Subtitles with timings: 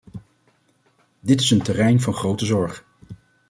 [1.19, 2.85] Dit is een terrein van grote zorg.